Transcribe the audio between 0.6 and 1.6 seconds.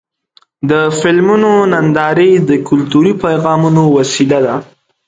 د فلمونو